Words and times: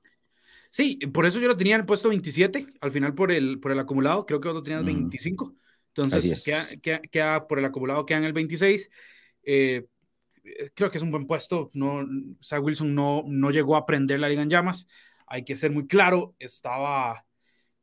Sí, 0.70 0.96
por 1.12 1.26
eso 1.26 1.42
yo 1.42 1.50
lo 1.50 1.58
tenía 1.58 1.76
en 1.76 1.82
el 1.82 1.86
puesto 1.86 2.08
27, 2.08 2.68
al 2.80 2.92
final 2.94 3.14
por 3.14 3.34
el, 3.34 3.60
por 3.60 3.74
el 3.74 3.80
acumulado, 3.80 4.26
creo 4.26 4.40
que 4.40 4.48
vos 4.48 4.56
lo 4.56 4.64
tenías 4.64 4.86
25. 4.86 5.46
Mm. 5.46 5.56
Entonces, 5.90 6.50
queda, 7.12 7.48
por 7.50 7.60
el 7.60 7.66
acumulado 7.66 8.06
quedan 8.06 8.24
el 8.24 8.32
26. 8.32 8.90
Eh, 9.44 9.86
creo 10.74 10.90
que 10.90 11.00
es 11.00 11.04
un 11.04 11.12
buen 11.12 11.28
puesto. 11.28 11.70
No, 11.74 12.08
Zach 12.42 12.64
Wilson 12.64 12.96
no, 12.96 13.26
no 13.28 13.52
llegó 13.52 13.76
a 13.76 13.80
aprender 13.80 14.22
la 14.22 14.30
liga 14.30 14.42
en 14.42 14.50
llamas. 14.50 14.88
Hay 15.28 15.44
que 15.44 15.58
ser 15.58 15.70
muy 15.72 15.86
claro, 15.86 16.34
estaba 16.40 17.26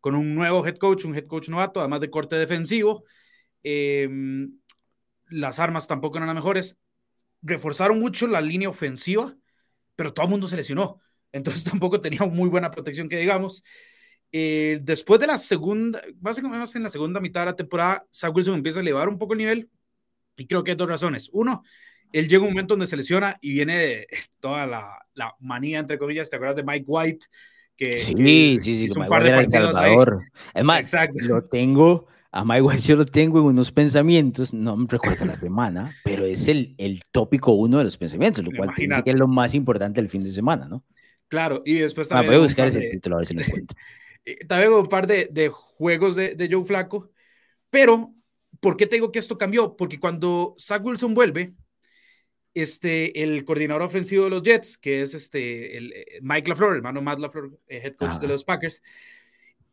con 0.01 0.15
un 0.15 0.35
nuevo 0.35 0.67
head 0.67 0.79
coach, 0.79 1.05
un 1.05 1.15
head 1.15 1.27
coach 1.27 1.51
novato, 1.51 1.81
además 1.81 2.01
de 2.01 2.09
corte 2.09 2.37
defensivo. 2.37 3.05
Em, 3.63 4.60
las 5.31 5.59
armas 5.59 5.87
tampoco 5.87 6.19
eran 6.19 6.29
las 6.29 6.37
mejores. 6.37 6.79
Reforzaron 7.43 7.99
mucho 7.99 8.27
la 8.27 8.41
línea 8.41 8.69
ofensiva, 8.69 9.37
pero 9.97 10.13
todo 10.13 10.27
el 10.27 10.31
mundo 10.31 10.49
se 10.49 10.57
lesionó 10.57 11.01
entonces 11.33 11.65
tampoco 11.71 12.01
tenía 12.01 12.25
muy 12.27 12.49
buena 12.49 12.71
protección 12.71 13.09
que 13.09 13.19
digamos. 13.19 13.63
Eh, 14.33 14.79
después 14.83 15.19
de 15.19 15.27
la 15.27 15.39
segunda, 15.39 16.01
básicamente 16.17 16.79
en 16.79 16.85
la 16.85 16.91
segunda 16.91 17.21
mitad 17.21 17.41
de 17.41 17.47
la 17.47 17.57
temporada, 17.57 18.07
Zach 18.15 18.35
Wilson 18.35 18.55
empieza 18.55 18.79
a 18.79 18.83
elevar 18.83 19.09
un 19.09 19.19
poco 19.19 19.33
el 19.33 19.39
nivel 19.39 19.71
y 20.37 20.47
creo 20.47 20.63
que 20.63 20.71
hay 20.73 20.77
dos 20.77 20.89
razones. 20.89 21.29
Uno, 21.33 21.65
él 22.13 22.29
llega 22.29 22.43
un 22.43 22.51
momento 22.51 22.75
donde 22.75 22.87
se 22.87 22.97
lesiona 22.97 23.37
y 23.41 23.53
viene 23.53 24.07
toda 24.41 24.67
la, 24.67 24.99
la 25.15 25.35
manía, 25.41 25.81
entre 25.81 25.99
comillas, 25.99 26.31
¿te 26.31 26.37
acuerdas 26.37 26.57
de 26.57 26.65
Mike 26.65 26.85
White? 26.87 27.27
Que, 27.77 27.97
sí, 27.97 28.15
sí, 28.63 28.75
sí, 28.75 28.89
más, 30.63 30.81
Exacto. 30.81 31.25
lo 31.25 31.45
tengo 31.45 32.07
a 32.33 32.45
Mike 32.45 32.63
White 32.63 32.83
yo 32.83 32.97
lo 32.97 33.05
tengo 33.05 33.41
en 33.41 33.47
unos 33.47 33.73
pensamientos, 33.73 34.55
no 34.55 34.77
me 34.77 34.87
recuerdo 34.89 35.25
la 35.25 35.35
semana, 35.35 35.97
pero 36.05 36.25
es 36.25 36.47
el, 36.49 36.75
el 36.79 37.03
tópico 37.11 37.53
uno 37.53 37.79
de 37.79 37.85
los 37.85 37.97
pensamientos, 37.97 38.45
lo 38.45 38.51
cual 38.57 38.71
dice 38.77 39.03
que 39.03 39.11
es 39.11 39.17
lo 39.17 39.27
más 39.27 39.55
importante 39.55 40.01
del 40.01 40.09
fin 40.09 40.23
de 40.23 40.31
semana, 40.31 40.69
¿no? 40.69 40.85
Claro, 41.29 41.63
y 41.65 41.75
después 41.75 42.09
ah, 42.09 42.17
también. 42.17 42.33
voy 42.33 42.41
a 42.41 42.43
buscar 42.45 42.67
ese 42.69 42.81
título 42.91 43.17
a 43.17 43.19
ver 43.19 43.27
si 43.27 43.35
lo 43.35 43.43
encuentro. 43.43 43.77
también 44.49 44.73
un 44.73 44.89
par 44.89 45.07
de, 45.07 45.29
de 45.31 45.49
juegos 45.49 46.17
de, 46.17 46.35
de, 46.35 46.49
Joe 46.51 46.65
Flaco. 46.65 47.11
Pero, 47.71 48.13
¿por 48.61 48.77
qué 48.77 48.87
te 48.87 48.97
digo 48.97 49.13
que 49.13 49.21
esto 49.21 49.39
cambió? 49.39 49.77
Porque 49.77 50.01
cuando 50.01 50.55
Zach 50.59 50.85
Wilson 50.85 51.15
vuelve, 51.15 51.55
este, 52.55 53.23
el 53.23 53.45
coordinador 53.45 53.83
ofensivo 53.83 54.25
de 54.25 54.31
los 54.31 54.43
Jets, 54.43 54.77
que 54.77 55.03
es 55.03 55.15
este, 55.15 55.77
el, 55.77 55.93
eh, 55.93 56.19
Mike 56.23 56.49
LaFleur, 56.49 56.77
hermano 56.77 57.01
Matt 57.01 57.21
LaFleur, 57.21 57.59
eh, 57.69 57.81
head 57.85 57.95
coach 57.95 58.19
de 58.21 58.29
los 58.29 58.45
Packers, 58.45 58.83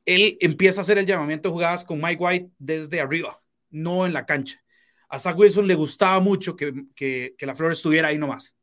él 0.07 0.37
empieza 0.39 0.79
a 0.79 0.83
hacer 0.83 0.97
el 0.97 1.05
llamamiento 1.05 1.49
de 1.49 1.53
jugadas 1.53 1.85
con 1.85 2.01
Mike 2.01 2.23
White 2.23 2.51
desde 2.57 3.01
arriba, 3.01 3.39
no 3.69 4.05
en 4.05 4.13
la 4.13 4.25
cancha. 4.25 4.63
A 5.09 5.19
Zach 5.19 5.37
Wilson 5.37 5.67
le 5.67 5.75
gustaba 5.75 6.19
mucho 6.21 6.55
que, 6.55 6.73
que, 6.95 7.35
que 7.37 7.45
LaFleur 7.45 7.73
estuviera 7.73 8.07
ahí 8.07 8.17
nomás, 8.17 8.55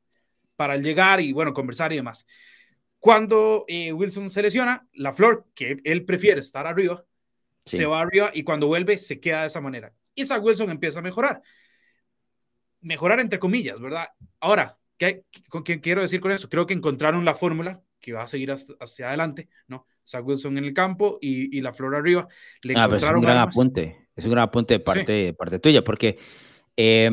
para 0.56 0.77
llegar 0.77 1.21
y, 1.21 1.33
bueno, 1.33 1.53
conversar 1.53 1.93
y 1.93 1.97
demás. 1.97 2.27
Cuando 2.99 3.65
eh, 3.69 3.93
Wilson 3.93 4.31
se 4.31 4.41
lesiona, 4.41 4.88
la 4.94 5.12
flor, 5.12 5.47
que 5.54 5.77
él 5.84 6.04
prefiere 6.06 6.41
estar 6.41 6.66
arriba, 6.66 7.04
se 7.66 7.84
va 7.84 8.00
arriba 8.00 8.31
y 8.33 8.43
cuando 8.43 8.66
vuelve 8.66 8.97
se 8.97 9.21
queda 9.21 9.43
de 9.43 9.49
esa 9.49 9.60
manera. 9.60 9.93
Y 10.15 10.25
Zach 10.25 10.43
Wilson 10.43 10.71
empieza 10.71 11.00
a 11.00 11.03
mejorar. 11.03 11.43
Mejorar 12.81 13.21
entre 13.21 13.38
comillas, 13.38 13.78
¿verdad? 13.81 14.09
Ahora, 14.41 14.78
¿qué, 14.97 15.25
con 15.50 15.62
qué 15.62 15.81
quiero 15.81 16.00
decir 16.00 16.21
con 16.21 16.33
eso? 16.33 16.49
Creo 16.49 16.66
que 16.66 16.75
encontraron 16.75 17.25
la 17.27 17.34
fórmula 17.34 17.83
que 18.00 18.15
va 18.15 18.22
a 18.22 18.28
seguir 18.28 18.50
hacia 18.53 19.09
adelante, 19.09 19.50
¿no? 19.66 19.87
Zach 20.06 20.25
Wilson 20.26 20.59
en 20.59 20.65
el 20.65 20.75
campo 20.75 21.19
y, 21.20 21.60
la 21.60 21.72
flor 21.72 21.94
arriba. 21.94 22.28
Le 22.62 22.75
ah, 22.76 22.88
es 22.92 23.03
un 23.03 23.20
gran 23.20 23.38
apunte, 23.38 24.09
es 24.15 24.25
un 24.25 24.31
gran 24.31 24.44
apunte 24.44 24.75
de 24.75 24.81
parte, 24.81 25.12
de 25.12 25.32
parte 25.34 25.59
tuya, 25.59 25.82
porque 25.82 26.19
eh, 26.76 27.10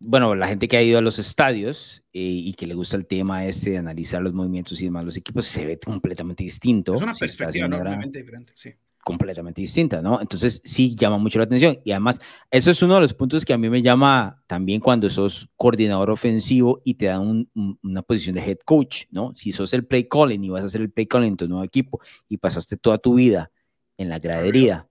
bueno, 0.00 0.34
la 0.36 0.46
gente 0.46 0.68
que 0.68 0.76
ha 0.76 0.82
ido 0.82 0.98
a 0.98 1.02
los 1.02 1.18
estadios 1.18 2.04
eh, 2.12 2.20
y 2.20 2.54
que 2.54 2.66
le 2.66 2.74
gusta 2.74 2.96
el 2.96 3.06
tema 3.06 3.46
ese 3.46 3.70
de 3.70 3.78
analizar 3.78 4.22
los 4.22 4.32
movimientos 4.32 4.80
y 4.80 4.84
demás, 4.84 5.04
los 5.04 5.16
equipos 5.16 5.46
se 5.46 5.66
ve 5.66 5.78
completamente 5.78 6.44
distinto. 6.44 6.94
Es 6.94 7.02
una 7.02 7.14
perspectiva 7.14 7.66
enormemente 7.66 8.20
diferente, 8.20 8.52
sí. 8.54 8.72
Completamente 9.08 9.62
distinta, 9.62 10.02
¿no? 10.02 10.20
Entonces 10.20 10.60
sí 10.64 10.94
llama 10.94 11.16
mucho 11.16 11.38
la 11.38 11.46
atención. 11.46 11.78
Y 11.82 11.92
además, 11.92 12.20
eso 12.50 12.70
es 12.70 12.82
uno 12.82 12.96
de 12.96 13.00
los 13.00 13.14
puntos 13.14 13.44
que 13.44 13.54
a 13.54 13.58
mí 13.58 13.70
me 13.70 13.80
llama 13.80 14.42
también 14.46 14.80
cuando 14.80 15.08
sos 15.08 15.48
coordinador 15.56 16.10
ofensivo 16.10 16.82
y 16.84 16.94
te 16.94 17.06
dan 17.06 17.48
una 17.82 18.02
posición 18.02 18.34
de 18.34 18.42
head 18.42 18.58
coach, 18.66 19.04
¿no? 19.10 19.34
Si 19.34 19.50
sos 19.50 19.72
el 19.72 19.86
play 19.86 20.06
calling 20.08 20.44
y 20.44 20.50
vas 20.50 20.62
a 20.62 20.66
hacer 20.66 20.82
el 20.82 20.90
play 20.90 21.06
calling 21.06 21.28
en 21.28 21.36
tu 21.36 21.48
nuevo 21.48 21.64
equipo 21.64 22.00
y 22.28 22.36
pasaste 22.36 22.76
toda 22.76 22.98
tu 22.98 23.14
vida 23.14 23.50
en 23.96 24.10
la 24.10 24.18
gradería, 24.18 24.86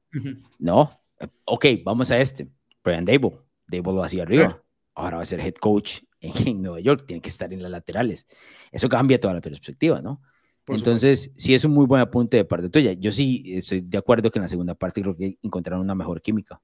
¿no? 0.58 1.00
Ok, 1.46 1.66
vamos 1.84 2.10
a 2.10 2.20
este. 2.20 2.48
Brian 2.84 3.06
Dable. 3.06 3.34
Dable 3.68 3.94
lo 3.94 4.04
hacía 4.04 4.24
arriba 4.24 4.64
ahora 4.98 5.18
va 5.18 5.22
a 5.22 5.26
ser 5.26 5.40
head 5.40 5.54
coach 5.54 6.00
en, 6.20 6.62
Nueva 6.62 6.80
York, 6.80 7.06
tiene 7.06 7.22
que 7.22 7.30
estar 7.30 7.54
en 7.54 7.62
las 7.62 7.72
laterales. 7.72 8.28
Eso 8.72 8.90
cambia 8.90 9.20
toda 9.20 9.36
la 9.36 9.42
perspectiva, 9.42 10.02
¿no? 10.02 10.22
Entonces, 10.68 11.32
sí 11.38 11.54
es 11.54 11.64
un 11.64 11.72
muy 11.72 11.86
buen 11.86 12.02
apunte 12.02 12.38
de 12.38 12.46
parte 12.46 12.70
tuya. 12.70 12.94
Yo 12.94 13.12
sí 13.12 13.44
estoy 13.48 13.82
de 13.82 13.98
acuerdo 13.98 14.30
que 14.30 14.40
en 14.40 14.44
la 14.44 14.50
segunda 14.50 14.76
parte 14.76 15.02
creo 15.02 15.16
que 15.16 15.38
encontraron 15.42 15.82
una 15.82 15.96
mejor 15.96 16.22
química. 16.22 16.62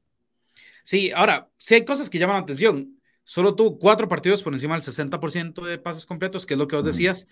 Sí, 0.84 1.12
ahora, 1.12 1.50
sí 1.58 1.76
hay 1.76 1.86
cosas 1.86 2.10
que 2.10 2.20
llaman 2.20 2.36
la 2.36 2.42
atención. 2.42 3.00
Solo 3.24 3.56
tuvo 3.56 3.80
cuatro 3.80 4.10
partidos 4.10 4.44
por 4.44 4.54
encima 4.54 4.76
del 4.76 4.84
60% 4.84 5.64
de 5.64 5.78
pases 5.78 6.06
completos, 6.06 6.46
que 6.46 6.56
es 6.56 6.58
lo 6.58 6.68
que 6.68 6.76
vos 6.76 6.84
decías. 6.84 7.26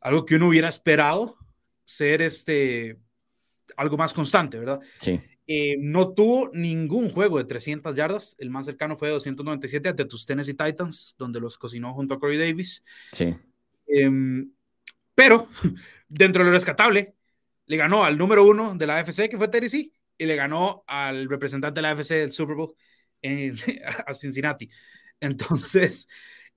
Algo 0.00 0.24
que 0.24 0.36
uno 0.36 0.48
hubiera 0.48 0.68
esperado 0.68 1.36
ser 1.84 2.22
este 2.22 2.98
algo 3.76 3.96
más 3.96 4.12
constante, 4.12 4.58
¿verdad? 4.58 4.80
Sí. 4.98 5.20
Eh, 5.48 5.76
no 5.78 6.12
tuvo 6.12 6.50
ningún 6.52 7.10
juego 7.10 7.38
de 7.38 7.44
300 7.44 7.94
yardas. 7.94 8.36
El 8.38 8.50
más 8.50 8.66
cercano 8.66 8.96
fue 8.96 9.08
de 9.08 9.14
297 9.14 9.88
ante 9.88 10.04
tus 10.04 10.26
Tennessee 10.26 10.54
Titans, 10.54 11.14
donde 11.18 11.40
los 11.40 11.58
cocinó 11.58 11.92
junto 11.94 12.14
a 12.14 12.20
Corey 12.20 12.38
Davis. 12.38 12.82
Sí. 13.12 13.34
Em, 13.86 14.50
pero, 15.16 15.48
dentro 16.08 16.44
de 16.44 16.50
lo 16.50 16.52
rescatable, 16.54 17.16
le 17.66 17.78
ganó 17.78 18.04
al 18.04 18.18
número 18.18 18.44
uno 18.46 18.76
de 18.76 18.86
la 18.86 18.98
AFC, 18.98 19.28
que 19.30 19.38
fue 19.38 19.48
Tennessee, 19.48 19.92
y 20.18 20.26
le 20.26 20.36
ganó 20.36 20.84
al 20.86 21.28
representante 21.28 21.78
de 21.78 21.82
la 21.82 21.90
AFC 21.92 22.10
del 22.16 22.32
Super 22.32 22.56
Bowl 22.56 22.76
a 24.06 24.14
Cincinnati. 24.14 24.70
Entonces, 25.20 26.08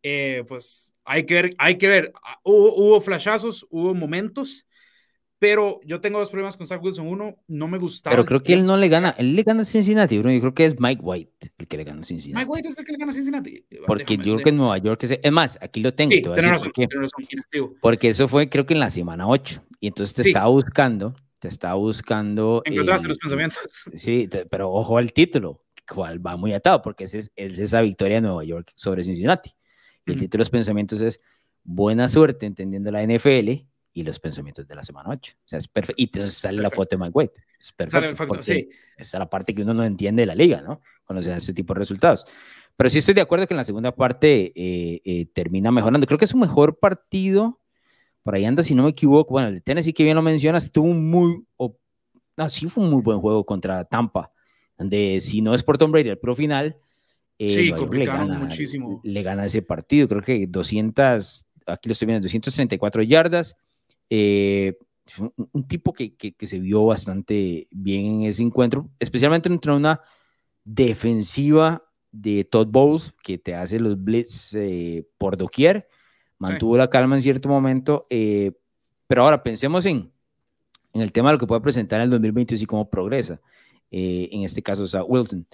eh, 0.04 0.44
pues 0.48 0.94
hay 1.04 1.26
que 1.26 1.34
ver, 1.36 1.56
hay 1.58 1.78
que 1.80 1.88
ver. 1.88 2.14
Ah, 2.24 2.40
hubo, 2.44 2.76
hubo 2.76 3.02
flashazos, 3.02 3.66
hubo 3.72 3.96
momentos, 3.96 4.68
pero 5.40 5.80
yo 5.86 6.02
tengo 6.02 6.20
dos 6.20 6.30
problemas 6.30 6.58
con 6.58 6.68
Zach 6.68 6.84
Wilson. 6.84 7.08
Uno, 7.08 7.38
no 7.48 7.68
me 7.68 7.78
gustaba. 7.78 8.14
Pero 8.16 8.26
creo 8.26 8.44
que 8.44 8.54
él 8.54 8.66
no 8.66 8.76
le 8.78 8.90
gana, 8.90 9.16
él 9.18 9.36
le 9.36 9.44
gana 9.44 9.62
a 9.62 9.66
Cincinnati, 9.66 10.18
bro. 10.20 10.32
Yo 10.32 10.40
creo 10.42 10.54
que 10.54 10.66
es 10.66 10.80
Mike 10.80 11.02
White 11.02 11.54
el 11.58 11.68
que 11.68 11.78
le 11.78 11.84
gana 11.86 12.02
a 12.02 12.04
Cincinnati. 12.04 12.40
Mike 12.42 12.52
White 12.52 12.68
es 12.68 12.78
el 12.78 12.86
que 12.86 12.92
le 12.92 12.98
gana 12.98 13.12
a 13.12 13.16
Cincinnati. 13.16 13.66
Porque 13.88 14.18
yo 14.18 14.24
creo 14.36 14.38
que 14.44 14.50
en 14.50 14.58
Nueva 14.58 14.78
York 14.78 15.02
es, 15.04 15.18
es 15.22 15.32
más, 15.32 15.58
aquí 15.62 15.80
lo 15.80 15.94
tengo. 15.94 16.12
Sí, 16.12 16.22
te 16.22 16.30
razón, 16.42 16.72
por 16.76 16.88
qué. 16.88 16.96
razón, 16.96 17.76
Porque 17.82 18.10
eso 18.10 18.28
fue 18.28 18.50
creo 18.50 18.66
que 18.66 18.74
en 18.74 18.80
la 18.82 18.90
semana 18.90 19.28
8. 19.28 19.64
Y 19.80 19.88
entonces 19.88 20.14
te 20.16 20.24
Sí. 20.24 20.30
estaba 20.32 20.48
buscando, 20.50 21.16
te 21.40 21.48
estaba 21.48 21.76
buscando. 21.76 22.62
Encontraste 22.66 23.08
eh, 23.08 23.10
los 23.10 23.18
pensamientos. 23.18 23.60
Sí, 23.94 24.28
te- 24.28 24.46
pero 24.46 24.72
ojo 24.72 24.98
al 24.98 25.14
título, 25.14 25.64
cual 25.90 26.24
va 26.26 26.36
muy 26.36 26.54
atado, 26.54 26.82
porque 26.82 27.06
ese 27.06 27.20
es, 27.20 27.32
es 27.36 27.58
esa 27.60 27.82
victoria 27.82 28.16
de 28.18 28.22
Nueva 28.22 28.44
York 28.44 28.72
sobre 28.76 29.04
Cincinnati. 29.04 29.52
Y 30.06 30.12
el 30.12 30.18
Ujú. 30.18 30.26
título 30.26 30.40
de 30.40 30.44
los 30.44 30.50
pensamientos 30.50 31.02
es 31.02 31.22
buena 31.64 32.08
suerte 32.10 32.46
entendiendo 32.46 32.92
la 32.92 33.02
NFL 33.04 33.66
y 33.94 34.04
los 34.04 34.20
pensamientos 34.20 34.68
de 34.68 34.76
la 34.76 34.84
semana 34.84 35.10
8. 35.10 35.34
O 35.38 35.42
sea, 35.46 35.60
es 35.60 35.68
perfecto. 35.68 36.02
Y 36.02 36.06
entonces 36.06 36.34
sale 36.36 36.58
la 36.58 36.70
Perfecto. 36.70 36.82
foto 36.84 36.96
de 36.96 37.00
Mike 37.00 37.12
White. 37.14 37.34
Es 37.60 37.72
perfecto. 37.72 38.28
Porque 38.28 38.44
sí. 38.44 38.70
Esa 38.98 39.18
es 39.18 39.20
la 39.20 39.30
parte 39.30 39.54
que 39.56 39.62
uno 39.64 39.74
no 39.74 39.84
entiende 39.84 40.22
de 40.22 40.28
la 40.28 40.36
liga, 40.36 40.62
¿no? 40.62 40.82
Cuando 41.06 41.22
se 41.24 41.30
dan 41.30 41.40
ese 41.40 41.54
tipo 41.54 41.74
de 41.74 41.80
resultados. 41.80 42.26
Pero 42.78 42.90
sí 42.90 43.00
estoy 43.00 43.14
de 43.16 43.22
acuerdo 43.22 43.48
que 43.48 43.54
en 43.54 43.58
la 43.58 43.64
segunda 43.64 43.94
parte 43.94 44.54
eh, 44.56 45.02
eh, 45.04 45.26
termina 45.34 45.72
mejorando. 45.72 46.06
Creo 46.08 46.18
que 46.20 46.26
es 46.26 46.34
un 46.34 46.40
mejor 46.42 46.78
partido. 46.80 47.60
Por 48.24 48.36
ahí 48.36 48.46
anda, 48.46 48.64
si 48.64 48.76
no 48.76 48.84
me 48.84 48.90
equivoco. 48.92 49.32
Bueno, 49.34 49.48
el 49.50 49.56
de 49.56 49.62
Tennessee, 49.62 49.92
que 49.94 50.04
bien 50.04 50.16
lo 50.16 50.22
mencionas, 50.22 50.72
tuvo 50.72 50.88
un 50.90 51.10
muy. 51.10 51.44
o- 51.58 51.78
no, 52.38 52.50
sí 52.50 52.68
fue 52.70 52.84
un 52.84 52.92
muy 52.92 53.02
buen 53.02 53.20
juego 53.20 53.46
contra 53.46 53.84
Tampa. 53.86 54.32
Donde 54.78 55.20
si 55.20 55.42
no 55.42 55.54
es 55.54 55.62
por 55.64 55.78
Tom 55.78 55.92
Brady 55.92 56.10
el 56.10 56.18
pro 56.20 56.36
final. 56.36 56.78
eh, 57.38 57.50
Sí, 57.50 57.72
le 57.92 58.06
gana, 58.06 58.40
muchísimo. 58.40 59.02
Le 59.04 59.24
gana 59.24 59.46
ese 59.46 59.62
partido. 59.62 60.08
Creo 60.08 60.22
que 60.22 60.46
200. 60.48 61.46
Aquí 61.66 61.90
lo 61.90 61.94
estoy 61.94 62.06
viendo, 62.06 62.22
234 62.24 63.02
yardas. 63.04 63.58
Eh, 64.10 64.78
un, 65.18 65.50
un 65.52 65.68
tipo 65.68 65.94
que, 65.94 66.16
que, 66.16 66.34
que 66.34 66.48
se 66.48 66.60
vio 66.60 66.86
bastante 66.86 67.68
bien 67.72 68.06
en 68.06 68.22
ese 68.24 68.44
encuentro, 68.44 68.90
especialmente 69.00 69.50
entre 69.50 69.72
una 69.72 70.02
defensiva 70.64 71.84
de 72.12 72.44
Todd 72.44 72.68
Bowles 72.68 73.14
que 73.24 73.38
te 73.38 73.56
hace 73.56 73.80
los 73.80 74.02
blitz 74.02 74.54
eh, 74.56 75.08
por 75.18 75.38
doquier, 75.38 75.88
mantuvo 76.38 76.78
la 76.78 76.90
calma 76.90 77.16
en 77.16 77.22
cierto 77.22 77.50
momento, 77.50 78.08
eh, 78.10 78.52
pero 79.08 79.24
ahora 79.24 79.44
pensemos 79.44 79.86
en, 79.86 80.12
en 80.94 81.02
el 81.02 81.12
tema 81.12 81.30
de 81.30 81.34
lo 81.34 81.40
que 81.40 81.48
puede 81.48 81.62
presentar 81.62 82.00
en 82.00 82.06
el 82.06 82.10
2022 82.12 82.62
y 82.62 82.66
cómo 82.66 82.90
progresa, 82.90 83.42
eh, 83.92 84.30
en 84.32 84.44
este 84.44 84.62
caso 84.62 84.88
Zach 84.88 85.06
Wilson, 85.08 85.48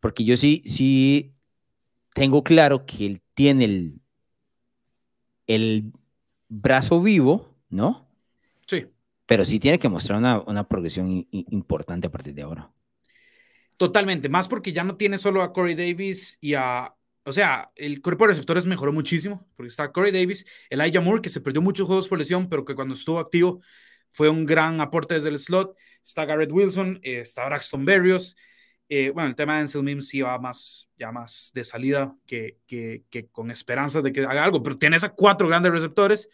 porque 0.00 0.24
yo 0.24 0.36
sí, 0.36 0.62
sí 0.66 1.34
tengo 2.14 2.42
claro 2.42 2.86
que 2.86 3.06
él 3.06 3.22
tiene 3.34 3.64
el, 3.64 4.00
el 5.46 5.92
brazo 6.48 7.00
vivo, 7.00 7.55
¿no? 7.76 8.08
Sí, 8.66 8.86
Pero 9.26 9.44
sí 9.44 9.60
tiene 9.60 9.78
que 9.78 9.88
mostrar 9.88 10.18
una, 10.18 10.40
una 10.40 10.66
progresión 10.68 11.08
i- 11.08 11.28
importante 11.30 12.06
a 12.08 12.10
partir 12.10 12.34
de 12.34 12.42
ahora. 12.42 12.72
totalmente. 13.76 14.28
Más 14.28 14.48
porque 14.48 14.72
ya 14.72 14.84
no 14.84 14.96
tiene 14.96 15.18
solo 15.18 15.42
a 15.42 15.52
Corey 15.52 15.74
Davis 15.74 16.38
y 16.40 16.54
a. 16.54 16.92
O 17.24 17.32
sea, 17.32 17.72
el 17.74 18.00
cuerpo 18.02 18.24
de 18.24 18.28
receptores 18.28 18.66
mejoró 18.66 18.92
muchísimo, 18.92 19.48
porque 19.56 19.68
está 19.68 19.90
Corey 19.90 20.12
Davis, 20.12 20.46
Elijah 20.70 21.00
Moore, 21.00 21.20
que 21.22 21.28
se 21.28 21.40
perdió 21.40 21.60
muchos 21.60 21.86
juegos 21.86 22.06
por 22.08 22.18
lesión, 22.18 22.48
pero 22.48 22.64
que 22.64 22.74
cuando 22.76 22.94
estuvo 22.94 23.18
activo 23.18 23.60
fue 24.12 24.28
un 24.28 24.46
gran 24.46 24.80
aporte 24.80 25.14
desde 25.14 25.30
el 25.30 25.38
slot. 25.38 25.76
Está 26.04 26.24
Garrett 26.24 26.52
Wilson, 26.52 27.00
eh, 27.02 27.20
está 27.20 27.44
Braxton 27.46 27.84
Berrios. 27.84 28.36
Eh, 28.88 29.10
bueno, 29.10 29.28
el 29.28 29.34
tema 29.34 29.54
de 29.56 29.62
Ansel 29.62 29.82
Mims 29.82 30.08
sí 30.08 30.20
va 30.20 30.38
más, 30.38 30.88
ya 30.96 31.10
más 31.10 31.50
de 31.52 31.64
salida 31.64 32.16
que, 32.26 32.58
que, 32.68 33.02
que 33.10 33.26
con 33.28 33.50
esperanzas 33.50 34.04
de 34.04 34.12
que 34.12 34.20
haga 34.20 34.44
algo, 34.44 34.62
pero 34.62 34.78
tienes 34.78 35.02
a 35.02 35.08
cuatro 35.08 35.48
grandes 35.48 35.72
receptores, 35.72 36.28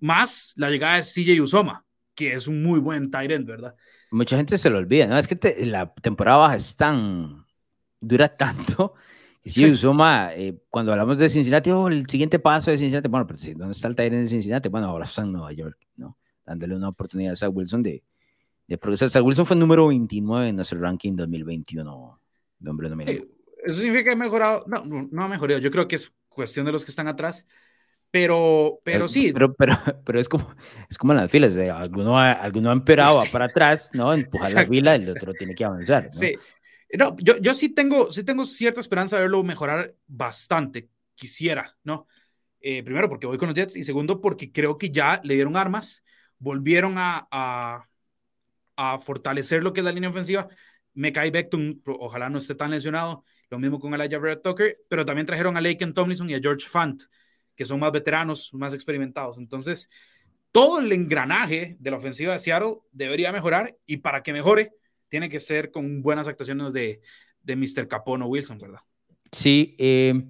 más 0.00 0.52
la 0.56 0.70
llegada 0.70 0.96
de 0.96 1.02
CJ 1.02 1.40
Usoma, 1.42 1.84
que 2.14 2.34
es 2.34 2.46
un 2.46 2.62
muy 2.62 2.78
buen 2.80 3.10
tight 3.10 3.30
end, 3.30 3.46
¿verdad? 3.46 3.74
Mucha 4.10 4.36
gente 4.36 4.58
se 4.58 4.68
lo 4.70 4.78
olvida, 4.78 5.06
¿no? 5.06 5.16
Es 5.18 5.26
que 5.26 5.36
te- 5.36 5.64
la 5.66 5.92
temporada 5.94 6.38
baja 6.38 6.56
es 6.56 6.76
tan. 6.76 7.44
dura 8.00 8.28
tanto. 8.36 8.94
Que 9.42 9.50
sí, 9.50 9.60
Sí. 9.64 9.70
Usoma, 9.72 10.30
eh, 10.34 10.56
cuando 10.70 10.92
hablamos 10.92 11.18
de 11.18 11.28
Cincinnati, 11.28 11.70
oh, 11.70 11.88
el 11.88 12.06
siguiente 12.08 12.38
paso 12.38 12.70
de 12.70 12.78
Cincinnati, 12.78 13.08
bueno, 13.08 13.26
pero 13.26 13.38
si 13.38 13.54
¿dónde 13.54 13.72
está 13.72 13.88
el 13.88 13.96
Tyrant 13.96 14.22
de 14.22 14.26
Cincinnati? 14.28 14.68
Bueno, 14.68 14.88
ahora 14.88 15.04
está 15.04 15.22
en 15.22 15.32
Nueva 15.32 15.52
York, 15.52 15.78
¿no? 15.96 16.16
Dándole 16.46 16.76
una 16.76 16.88
oportunidad 16.90 17.32
a 17.32 17.36
Zach 17.36 17.50
Wilson 17.52 17.82
de, 17.82 18.02
de 18.68 18.78
progresar. 18.78 19.08
Zach 19.08 19.24
Wilson 19.24 19.46
fue 19.46 19.56
número 19.56 19.88
29 19.88 20.48
en 20.48 20.56
nuestro 20.56 20.78
ranking 20.80 21.14
2021 21.16 22.20
de 22.60 22.70
hombre 22.70 22.88
nominado. 22.88 23.16
Eh, 23.18 23.28
Eso 23.64 23.78
significa 23.78 24.04
que 24.04 24.10
ha 24.12 24.16
mejorado. 24.16 24.64
No, 24.66 24.84
no, 24.84 25.08
no 25.10 25.24
ha 25.24 25.28
mejorado. 25.28 25.58
Yo 25.60 25.70
creo 25.70 25.88
que 25.88 25.96
es 25.96 26.12
cuestión 26.28 26.66
de 26.66 26.72
los 26.72 26.84
que 26.84 26.90
están 26.90 27.08
atrás. 27.08 27.44
Pero, 28.12 28.78
pero 28.84 29.08
sí. 29.08 29.32
Pero, 29.32 29.54
pero, 29.54 29.76
pero 30.04 30.20
es 30.20 30.28
como, 30.28 30.54
es 30.88 30.98
como 30.98 31.14
en 31.14 31.18
las 31.20 31.30
filas, 31.30 31.56
eh, 31.56 31.70
alguno, 31.70 32.18
ha, 32.18 32.32
alguno 32.32 32.70
ha 32.70 32.74
va 32.74 33.22
Sí. 33.22 33.28
para 33.32 33.46
atrás, 33.46 33.90
¿no? 33.94 34.12
Empujar 34.12 34.52
la 34.52 34.66
fila, 34.66 34.94
el 34.94 35.10
otro 35.10 35.32
tiene 35.32 35.54
que 35.54 35.64
avanzar. 35.64 36.04
¿no? 36.04 36.12
Sí. 36.12 36.34
No, 36.96 37.16
yo, 37.18 37.38
yo 37.38 37.54
sí 37.54 37.70
tengo, 37.70 38.12
sí 38.12 38.22
tengo 38.22 38.44
cierta 38.44 38.80
esperanza 38.80 39.16
de 39.16 39.22
verlo 39.22 39.42
mejorar 39.42 39.94
bastante. 40.06 40.90
Quisiera, 41.14 41.74
¿no? 41.84 42.06
Eh, 42.60 42.82
primero 42.82 43.08
porque 43.08 43.26
voy 43.26 43.38
con 43.38 43.48
los 43.48 43.56
Jets 43.56 43.76
y 43.76 43.82
segundo 43.84 44.20
porque 44.20 44.52
creo 44.52 44.76
que 44.78 44.90
ya 44.90 45.20
le 45.24 45.34
dieron 45.34 45.56
armas, 45.56 46.04
volvieron 46.38 46.94
a, 46.98 47.26
a, 47.30 47.88
a 48.76 48.98
fortalecer 48.98 49.62
lo 49.62 49.72
que 49.72 49.80
es 49.80 49.84
la 49.84 49.92
línea 49.92 50.10
ofensiva. 50.10 50.48
Mekai 50.94 51.30
Becton, 51.30 51.80
ojalá 51.86 52.28
no 52.28 52.38
esté 52.38 52.54
tan 52.54 52.70
lesionado. 52.70 53.24
Lo 53.50 53.58
mismo 53.58 53.80
con 53.80 53.94
Elijah 53.94 54.18
Vera 54.18 54.40
Tucker, 54.40 54.78
pero 54.88 55.04
también 55.04 55.26
trajeron 55.26 55.56
a 55.56 55.60
Laken 55.60 55.94
Tomlinson 55.94 56.28
y 56.30 56.34
a 56.34 56.40
George 56.40 56.68
Fant, 56.68 57.02
que 57.54 57.66
son 57.66 57.80
más 57.80 57.92
veteranos, 57.92 58.52
más 58.54 58.74
experimentados. 58.74 59.38
Entonces, 59.38 59.88
todo 60.52 60.78
el 60.78 60.92
engranaje 60.92 61.76
de 61.78 61.90
la 61.90 61.96
ofensiva 61.96 62.32
de 62.32 62.38
Seattle 62.38 62.76
debería 62.92 63.32
mejorar 63.32 63.76
y 63.86 63.98
para 63.98 64.22
que 64.22 64.32
mejore, 64.32 64.72
tiene 65.08 65.28
que 65.28 65.40
ser 65.40 65.70
con 65.70 66.02
buenas 66.02 66.26
actuaciones 66.26 66.72
de, 66.72 67.02
de 67.42 67.56
Mr. 67.56 67.86
Capono 67.86 68.26
Wilson, 68.26 68.58
¿verdad? 68.58 68.80
Sí, 69.30 69.74
eh, 69.78 70.24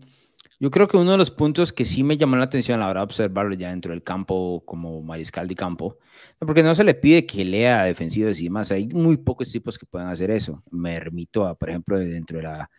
yo 0.59 0.71
creo 0.71 0.87
que 0.87 0.97
uno 0.97 1.13
de 1.13 1.19
los 1.19 1.31
puntos 1.31 1.73
que 1.73 1.85
sí 1.85 2.05
me 2.05 2.17
llamó 2.17 2.37
la 2.37 2.45
atención 2.45 2.81
a 2.81 2.85
la 2.85 2.91
hora 2.91 3.01
de 3.01 3.05
observarlo 3.05 3.55
ya 3.55 3.71
dentro 3.71 3.93
del 3.93 4.03
campo 4.03 4.63
como 4.65 5.03
mariscal 5.03 5.49
de 5.49 5.57
campo, 5.57 5.99
porque 6.39 6.63
no 6.63 6.75
se 6.75 6.85
le 6.85 6.95
pide 6.95 7.27
que 7.27 7.45
lea 7.45 7.85
defensivos 7.85 8.41
y 8.41 8.45
demás, 8.45 8.71
hay 8.71 8.87
muy 8.87 9.17
pocos 9.17 9.51
tipos 9.51 9.77
que 9.77 9.87
pueden 9.87 10.09
hacer 10.09 10.31
eso. 10.31 10.63
Me 10.71 11.01
remito 11.01 11.47
a, 11.47 11.57
por 11.57 11.71
ejemplo, 11.71 11.99
dentro 11.99 12.37
de 12.37 12.45
la 12.45 12.71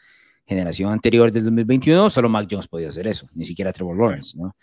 generación 0.45 0.91
anterior 0.91 1.31
del 1.31 1.43
2021, 1.45 2.09
solo 2.09 2.29
Mac 2.29 2.47
Jones 2.49 2.67
podía 2.67 2.87
hacer 2.89 3.07
eso, 3.07 3.27
ni 3.33 3.45
siquiera 3.45 3.71
Trevor 3.71 3.97
Lawrence, 3.97 4.37
¿no? 4.37 4.55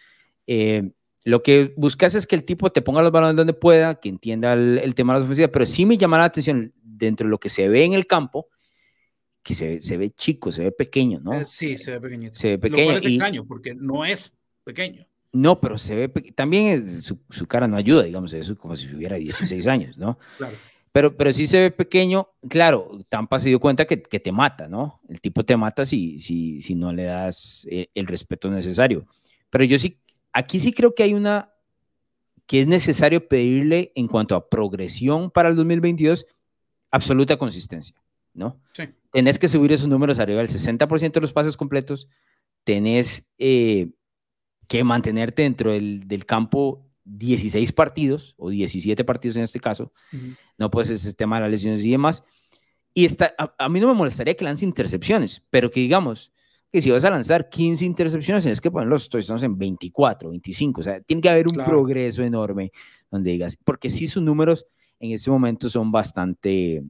Eh, 0.46 0.90
lo 1.24 1.42
que 1.42 1.74
buscas 1.76 2.14
es 2.14 2.26
que 2.26 2.34
el 2.36 2.44
tipo 2.44 2.70
te 2.70 2.82
ponga 2.82 3.02
los 3.02 3.12
balones 3.12 3.36
donde 3.36 3.52
pueda, 3.52 4.00
que 4.00 4.08
entienda 4.08 4.52
el, 4.54 4.78
el 4.78 4.94
tema 4.94 5.12
de 5.14 5.20
la 5.20 5.24
ofensiva, 5.24 5.48
pero 5.48 5.66
sí 5.66 5.84
me 5.86 5.98
llama 5.98 6.18
la 6.18 6.24
atención 6.24 6.72
dentro 6.82 7.26
de 7.26 7.30
lo 7.30 7.38
que 7.38 7.48
se 7.48 7.68
ve 7.68 7.84
en 7.84 7.92
el 7.92 8.06
campo, 8.06 8.48
que 9.42 9.54
se, 9.54 9.80
se 9.80 9.96
ve 9.96 10.10
chico, 10.10 10.50
se 10.52 10.64
ve 10.64 10.72
pequeño, 10.72 11.20
¿no? 11.20 11.34
Eh, 11.34 11.44
sí, 11.44 11.76
se 11.78 11.92
ve 11.92 12.00
pequeñito. 12.00 12.34
Se 12.34 12.48
ve 12.48 12.54
Lo 12.54 12.60
pequeño. 12.60 12.84
cual 12.84 12.96
es 12.96 13.04
y- 13.04 13.08
extraño 13.08 13.46
porque 13.46 13.74
no 13.74 14.04
es 14.04 14.32
pequeño. 14.64 15.06
no, 15.32 15.60
pero 15.60 15.78
se 15.78 15.94
ve, 15.94 16.08
también 16.34 16.66
es- 16.66 17.04
su, 17.04 17.18
su 17.30 17.46
cara 17.46 17.66
no 17.68 17.76
ayuda, 17.76 18.02
digamos, 18.02 18.32
eso 18.32 18.56
como 18.56 18.74
si 18.76 18.86
tuviera 18.88 19.16
16 19.16 19.66
años, 19.66 19.96
¿no? 19.98 20.18
Claro. 20.38 20.56
Pero, 20.92 21.16
pero 21.16 21.32
sí 21.32 21.46
se 21.46 21.60
ve 21.60 21.70
pequeño, 21.70 22.28
claro, 22.48 23.04
Tampa 23.08 23.38
se 23.38 23.48
dio 23.48 23.60
cuenta 23.60 23.84
que, 23.84 24.02
que 24.02 24.18
te 24.18 24.32
mata, 24.32 24.68
¿no? 24.68 25.00
El 25.08 25.20
tipo 25.20 25.44
te 25.44 25.56
mata 25.56 25.84
si, 25.84 26.18
si, 26.18 26.60
si 26.60 26.74
no 26.74 26.92
le 26.92 27.04
das 27.04 27.66
eh, 27.70 27.88
el 27.94 28.08
respeto 28.08 28.50
necesario. 28.50 29.06
Pero 29.50 29.64
yo 29.64 29.78
sí, 29.78 30.00
aquí 30.32 30.58
sí 30.58 30.72
creo 30.72 30.94
que 30.94 31.04
hay 31.04 31.14
una, 31.14 31.52
que 32.46 32.60
es 32.60 32.66
necesario 32.66 33.28
pedirle 33.28 33.92
en 33.94 34.08
cuanto 34.08 34.34
a 34.34 34.48
progresión 34.48 35.30
para 35.30 35.48
el 35.48 35.54
2022, 35.54 36.26
absoluta 36.90 37.36
consistencia, 37.36 37.94
¿no? 38.34 38.60
Sí. 38.72 38.84
Tenés 39.12 39.38
que 39.38 39.48
subir 39.48 39.70
esos 39.70 39.86
números 39.86 40.18
arriba 40.18 40.38
del 40.38 40.48
60% 40.48 41.12
de 41.12 41.20
los 41.20 41.32
pases 41.32 41.56
completos, 41.56 42.08
tenés 42.64 43.28
eh, 43.38 43.90
que 44.66 44.82
mantenerte 44.82 45.42
dentro 45.42 45.70
del, 45.70 46.08
del 46.08 46.26
campo 46.26 46.89
16 47.04 47.72
partidos 47.72 48.34
o 48.38 48.50
17 48.50 49.04
partidos 49.04 49.36
en 49.36 49.42
este 49.44 49.60
caso, 49.60 49.92
Ujú. 50.12 50.26
no 50.58 50.70
puede 50.70 50.86
ser 50.86 50.96
ese 50.96 51.12
tema 51.14 51.36
de 51.36 51.42
las 51.42 51.50
lesiones 51.50 51.84
y 51.84 51.90
demás. 51.90 52.24
Y 52.94 53.04
está, 53.04 53.34
a, 53.38 53.54
a 53.58 53.68
mí 53.68 53.80
no 53.80 53.88
me 53.88 53.94
molestaría 53.94 54.34
que 54.34 54.44
lance 54.44 54.64
intercepciones, 54.64 55.42
pero 55.50 55.70
que 55.70 55.80
digamos 55.80 56.32
que 56.72 56.80
si 56.80 56.90
vas 56.90 57.04
a 57.04 57.10
lanzar 57.10 57.48
15 57.48 57.84
intercepciones, 57.84 58.44
tienes 58.44 58.60
que 58.60 58.70
poner 58.70 58.88
los 58.88 59.08
touchdowns 59.08 59.42
en 59.42 59.58
24, 59.58 60.30
25. 60.30 60.80
O 60.80 60.84
sea, 60.84 61.00
tiene 61.00 61.20
que 61.22 61.28
haber 61.28 61.48
un 61.48 61.54
Claro. 61.54 61.70
progreso 61.70 62.22
enorme 62.22 62.70
donde 63.10 63.30
digas, 63.32 63.56
porque 63.64 63.90
sí 63.90 64.06
sus 64.06 64.22
números 64.22 64.66
en 65.00 65.10
este 65.12 65.30
momento 65.30 65.68
son 65.68 65.90
bastante 65.90 66.82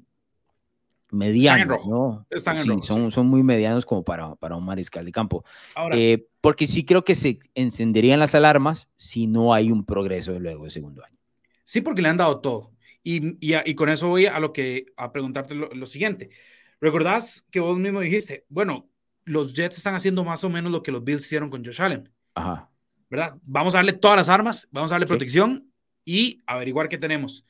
medianos, 1.13 1.69
rojo. 1.79 1.91
¿no? 1.91 2.27
Están 2.31 2.57
en 2.59 2.63
Sí, 2.65 2.69
rojo, 2.69 2.83
son, 2.83 3.11
sí. 3.11 3.15
son 3.15 3.27
muy 3.29 3.43
medianos 3.43 3.87
como 3.87 4.05
para, 4.05 4.35
para 4.37 4.57
un 4.57 4.65
mariscal 4.65 5.05
de 5.05 5.13
campo. 5.13 5.45
Ahora, 5.75 5.97
Eh, 5.99 6.27
porque 6.41 6.67
sí 6.67 6.85
creo 6.85 7.05
que 7.05 7.15
se 7.15 7.39
encenderían 7.55 8.21
las 8.21 8.35
alarmas 8.35 8.89
si 8.97 9.27
no 9.27 9.55
hay 9.55 9.71
un 9.71 9.85
progreso 9.85 10.39
luego 10.39 10.65
de 10.65 10.71
segundo 10.71 11.05
año. 11.05 11.17
sí, 11.65 11.81
porque 11.81 12.03
le 12.03 12.09
han 12.09 12.17
dado 12.17 12.41
todo. 12.41 12.73
Y, 13.03 13.37
y, 13.47 13.55
a- 13.55 13.63
y 13.65 13.75
con 13.75 13.89
eso 13.89 14.09
voy 14.09 14.27
a 14.27 14.39
lo 14.41 14.53
que 14.53 14.87
a 14.97 15.13
preguntarte 15.13 15.55
lo, 15.55 15.69
lo 15.69 15.87
siguiente. 15.87 16.31
¿Recordás 16.81 17.45
que 17.51 17.61
vos 17.61 17.79
mismo 17.79 18.01
dijiste, 18.01 18.45
bueno, 18.49 18.91
los 19.25 19.53
Jets 19.55 19.79
están 19.79 19.95
haciendo 19.95 20.25
más 20.25 20.45
o 20.45 20.51
menos 20.51 20.73
lo 20.73 20.83
que 20.83 20.93
los 20.93 21.05
Bills 21.05 21.25
hicieron 21.25 21.51
con 21.51 21.65
Josh 21.65 21.81
Allen, 21.83 22.11
Ajá. 22.35 22.71
¿verdad? 23.11 23.37
Vamos 23.43 23.75
a 23.75 23.79
darle 23.79 23.93
todas 23.95 24.17
las 24.17 24.29
armas, 24.29 24.69
vamos 24.71 24.91
a 24.93 24.95
darle 24.95 25.07
Sí. 25.07 25.11
protección 25.11 25.73
y 26.05 26.43
averiguar 26.47 26.89
qué 26.89 26.99
tenemos. 26.99 27.45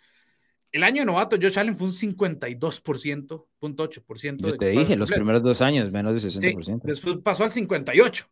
El 0.72 0.84
año 0.84 1.02
de 1.02 1.06
novato, 1.06 1.36
Josh 1.40 1.58
Allen 1.58 1.76
fue 1.76 1.88
un 1.88 1.92
52.8%. 1.92 4.36
Yo 4.38 4.56
te 4.56 4.70
dije, 4.70 4.96
los 4.96 5.10
primeros 5.10 5.42
dos 5.42 5.60
años, 5.60 5.90
menos 5.90 6.22
de 6.22 6.28
60%. 6.28 6.82
después 6.84 7.16
pasó 7.22 7.42
al 7.44 7.50
58%. 7.50 8.26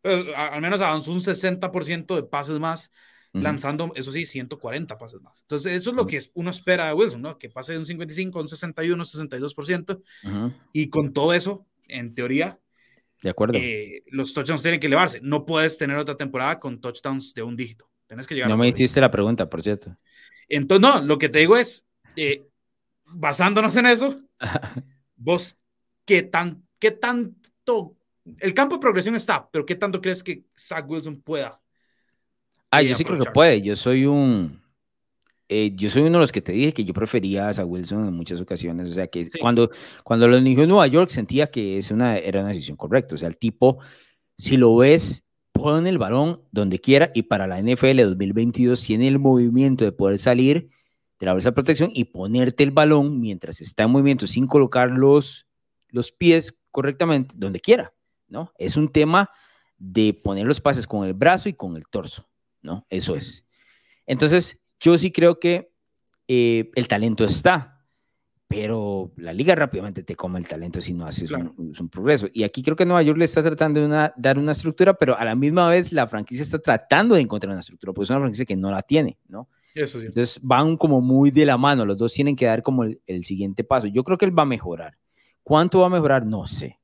Pues, 0.00 0.24
al 0.34 0.60
menos 0.60 0.80
avanzó 0.80 1.12
un 1.12 1.20
60% 1.20 2.14
de 2.14 2.22
pases 2.22 2.56
más, 2.58 2.90
lanzando, 3.32 3.92
eso 3.96 4.12
sí, 4.12 4.24
140 4.24 4.96
pases 4.96 5.20
más. 5.20 5.42
Entonces, 5.42 5.72
eso 5.72 5.90
es 5.90 5.96
lo 5.96 6.06
que 6.06 6.18
uno 6.34 6.50
espera 6.50 6.86
de 6.86 6.94
Wilson, 6.94 7.20
¿no? 7.20 7.36
Que 7.36 7.50
pase 7.50 7.72
de 7.72 7.78
un 7.78 7.84
55 7.84 8.38
a 8.38 8.42
un 8.42 8.48
61, 8.48 9.04
62%. 9.04 10.00
Y 10.72 10.88
con 10.88 11.12
todo 11.12 11.34
eso, 11.34 11.66
en 11.88 12.14
teoría, 12.14 12.60
de 13.22 13.30
acuerdo. 13.30 13.58
Eh, 13.58 14.04
los 14.06 14.32
touchdowns 14.32 14.62
tienen 14.62 14.80
que 14.80 14.86
elevarse. 14.86 15.20
No 15.22 15.44
puedes 15.44 15.76
tener 15.76 15.96
otra 15.96 16.16
temporada 16.16 16.60
con 16.60 16.80
touchdowns 16.80 17.34
de 17.34 17.42
un 17.42 17.56
dígito. 17.56 17.90
Tienes 18.06 18.26
que 18.26 18.34
llegar 18.34 18.48
no 18.48 18.56
me 18.56 18.68
hiciste 18.68 19.00
la 19.00 19.10
pregunta, 19.10 19.50
por 19.50 19.62
cierto. 19.62 19.96
Entonces, 20.48 20.82
no, 20.82 21.02
lo 21.02 21.18
que 21.18 21.28
te 21.28 21.40
digo 21.40 21.56
es, 21.56 21.84
eh, 22.16 22.46
basándonos 23.04 23.76
en 23.76 23.86
eso, 23.86 24.14
vos, 25.16 25.56
¿qué, 26.04 26.22
tan, 26.22 26.66
¿qué 26.78 26.90
tanto? 26.90 27.96
El 28.38 28.54
campo 28.54 28.76
de 28.76 28.80
progresión 28.80 29.14
está, 29.14 29.48
pero 29.50 29.64
¿qué 29.64 29.74
tanto 29.74 30.00
crees 30.00 30.22
que 30.22 30.44
Zach 30.56 30.88
Wilson 30.88 31.20
pueda? 31.20 31.60
Ah, 32.70 32.82
yo 32.82 32.94
sí 32.94 33.04
creo 33.04 33.18
que 33.18 33.30
puede. 33.30 33.62
Yo 33.62 33.74
soy 33.74 34.04
un. 34.04 34.60
Eh, 35.48 35.72
yo 35.74 35.88
soy 35.88 36.02
uno 36.02 36.18
de 36.18 36.18
los 36.18 36.32
que 36.32 36.42
te 36.42 36.52
dije 36.52 36.74
que 36.74 36.84
yo 36.84 36.92
prefería 36.92 37.48
a 37.48 37.54
Zach 37.54 37.66
Wilson 37.66 38.08
en 38.08 38.12
muchas 38.12 38.40
ocasiones. 38.40 38.90
O 38.90 38.92
sea, 38.92 39.06
que 39.06 39.26
cuando, 39.40 39.70
cuando 40.04 40.28
lo 40.28 40.36
eligió 40.36 40.64
en 40.64 40.68
Nueva 40.68 40.86
York 40.86 41.08
sentía 41.08 41.46
que 41.46 41.78
es 41.78 41.90
una, 41.90 42.18
era 42.18 42.40
una 42.40 42.50
decisión 42.50 42.76
correcta. 42.76 43.14
O 43.14 43.18
sea, 43.18 43.28
el 43.28 43.38
tipo, 43.38 43.78
si 44.36 44.58
lo 44.58 44.76
ves 44.76 45.24
pon 45.58 45.86
el 45.86 45.98
balón 45.98 46.42
donde 46.52 46.78
quiera 46.78 47.10
y 47.14 47.22
para 47.22 47.46
la 47.46 47.60
NFL 47.60 48.02
2022 48.02 48.80
tiene 48.80 49.08
el 49.08 49.18
movimiento 49.18 49.84
de 49.84 49.92
poder 49.92 50.18
salir 50.18 50.70
de 51.18 51.26
la 51.26 51.32
bolsa 51.32 51.50
de 51.50 51.54
protección 51.54 51.90
y 51.92 52.04
ponerte 52.04 52.62
el 52.62 52.70
balón 52.70 53.20
mientras 53.20 53.60
está 53.60 53.82
en 53.82 53.90
movimiento 53.90 54.26
sin 54.26 54.46
colocar 54.46 54.90
los, 54.90 55.46
los 55.88 56.12
pies 56.12 56.56
correctamente 56.70 57.34
donde 57.36 57.60
quiera, 57.60 57.92
¿no? 58.28 58.52
Es 58.56 58.76
un 58.76 58.88
tema 58.88 59.30
de 59.76 60.14
poner 60.14 60.46
los 60.46 60.60
pases 60.60 60.86
con 60.86 61.06
el 61.06 61.14
brazo 61.14 61.48
y 61.48 61.54
con 61.54 61.76
el 61.76 61.88
torso, 61.88 62.28
¿no? 62.62 62.86
Eso 62.88 63.16
es. 63.16 63.44
Entonces, 64.06 64.60
yo 64.80 64.96
sí 64.96 65.10
creo 65.10 65.40
que 65.40 65.72
eh, 66.28 66.70
el 66.74 66.88
talento 66.88 67.24
está, 67.24 67.77
pero 68.48 69.12
la 69.16 69.34
liga 69.34 69.54
rápidamente 69.54 70.02
te 70.02 70.16
come 70.16 70.38
el 70.38 70.48
talento 70.48 70.80
si 70.80 70.94
no 70.94 71.06
haces 71.06 71.30
un, 71.30 71.88
progreso. 71.90 72.28
Y 72.32 72.44
aquí 72.44 72.62
creo 72.62 72.74
que 72.74 72.86
Nueva 72.86 73.02
York 73.02 73.18
le 73.18 73.26
está 73.26 73.42
tratando 73.42 73.86
de 73.86 74.10
dar 74.16 74.38
una 74.38 74.52
estructura, 74.52 74.94
pero 74.94 75.16
a 75.18 75.24
la 75.26 75.34
misma 75.34 75.68
vez 75.68 75.92
la 75.92 76.06
franquicia 76.08 76.42
está 76.42 76.58
tratando 76.58 77.14
de 77.14 77.20
encontrar 77.20 77.50
una 77.50 77.60
estructura, 77.60 77.92
porque 77.92 78.04
es 78.04 78.10
una 78.10 78.20
franquicia 78.20 78.46
que 78.46 78.56
no 78.56 78.70
la 78.70 78.80
tiene, 78.80 79.18
¿no? 79.28 79.48
Eso 79.74 80.00
sí. 80.00 80.06
Entonces 80.06 80.40
van 80.42 80.78
como 80.78 81.02
muy 81.02 81.30
de 81.30 81.44
la 81.44 81.58
mano, 81.58 81.84
los 81.84 81.98
dos 81.98 82.14
tienen 82.14 82.34
que 82.34 82.46
dar 82.46 82.62
como 82.62 82.84
el, 82.84 83.24
siguiente 83.24 83.64
paso. 83.64 83.86
Yo 83.86 84.02
creo 84.02 84.16
que 84.16 84.24
él 84.24 84.36
va 84.36 84.44
a 84.44 84.46
mejorar. 84.46 84.96
¿Cuánto 85.42 85.80
va 85.80 85.86
a 85.86 85.90
mejorar? 85.90 86.24
No 86.24 86.46
sé, 86.46 86.78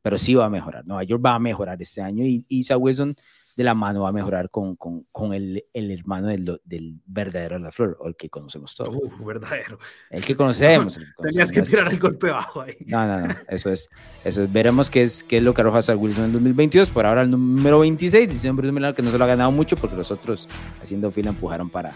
pero 0.00 0.16
sí 0.16 0.34
va 0.34 0.46
a 0.46 0.50
mejorar. 0.50 0.86
Nueva 0.86 1.04
York 1.04 1.22
va 1.22 1.34
a 1.34 1.38
mejorar 1.38 1.80
este 1.82 2.00
año 2.00 2.24
y 2.24 2.46
Isa 2.48 2.78
Wilson 2.78 3.14
de 3.56 3.64
la 3.64 3.74
mano 3.74 4.02
va 4.02 4.10
a 4.10 4.12
mejorar 4.12 4.50
con, 4.50 4.76
con, 4.76 5.06
con 5.12 5.34
el, 5.34 5.64
el, 5.72 5.90
hermano 5.90 6.28
del, 6.28 6.60
del 6.64 7.00
verdadero 7.06 7.58
La 7.58 7.70
Flor, 7.70 7.96
o 8.00 8.08
el 8.08 8.16
que 8.16 8.30
conocemos 8.30 8.74
todos. 8.74 8.94
Uf, 8.94 9.24
verdadero. 9.24 9.78
El 10.10 10.24
que 10.24 10.36
conocemos. 10.36 11.00
tenías 11.22 11.50
que 11.50 11.62
tirar 11.62 11.92
el 11.92 11.98
golpe 11.98 12.30
bajo 12.30 12.62
ahí. 12.62 12.76
No, 12.86 13.06
no, 13.06 13.26
no, 13.26 13.34
eso 13.48 13.70
es. 13.70 13.88
Eso 14.24 14.42
es. 14.44 14.52
Veremos 14.52 14.90
qué 14.90 15.02
es, 15.02 15.24
qué 15.24 15.38
es 15.38 15.42
lo 15.42 15.54
que 15.54 15.60
arroja 15.60 15.82
Sar 15.82 15.96
Wilson 15.96 16.26
en 16.26 16.32
2022. 16.32 16.90
Por 16.90 17.06
ahora 17.06 17.22
el 17.22 17.30
número 17.30 17.80
26, 17.80 18.28
dice 18.28 18.50
Bruce 18.50 18.72
Miller 18.72 18.94
que 18.94 19.02
no 19.02 19.10
se 19.10 19.18
lo 19.18 19.24
ha 19.24 19.28
ganado 19.28 19.50
mucho 19.50 19.76
porque 19.76 19.96
los 19.96 20.10
otros 20.10 20.48
haciendo 20.82 21.10
fila 21.10 21.30
empujaron 21.30 21.70
para, 21.70 21.92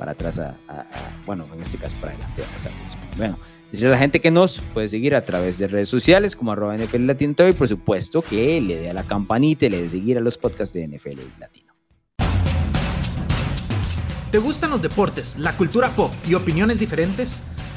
para 0.00 0.12
atrás, 0.12 0.38
a, 0.38 0.56
bueno, 1.26 1.46
en 1.54 1.60
este 1.60 1.76
caso 1.76 1.94
para 2.00 2.12
adelante. 2.12 2.42
A 2.42 3.16
bueno, 3.18 3.38
Decirle 3.70 3.90
a 3.90 3.92
la 3.92 3.98
gente 3.98 4.20
que 4.20 4.32
nos 4.32 4.60
puede 4.74 4.88
seguir 4.88 5.14
a 5.14 5.20
través 5.20 5.58
de 5.58 5.68
redes 5.68 5.88
sociales 5.88 6.34
como 6.34 6.50
arroba 6.50 6.76
NFL 6.76 7.06
Latino 7.06 7.34
TV 7.34 7.50
y 7.50 7.52
por 7.52 7.68
supuesto 7.68 8.20
que 8.20 8.60
le 8.60 8.78
dé 8.78 8.90
a 8.90 8.94
la 8.94 9.04
campanita 9.04 9.66
y 9.66 9.68
le 9.68 9.82
dé 9.82 9.88
seguir 9.88 10.18
a 10.18 10.20
los 10.20 10.38
podcasts 10.38 10.72
de 10.72 10.88
NFL 10.88 11.20
Latino. 11.38 11.72
¿Te 14.32 14.38
gustan 14.38 14.70
los 14.70 14.82
deportes, 14.82 15.36
la 15.38 15.52
cultura 15.52 15.90
pop 15.90 16.12
y 16.26 16.34
opiniones 16.34 16.80
diferentes? 16.80 17.42